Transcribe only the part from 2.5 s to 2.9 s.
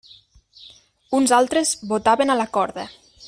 corda.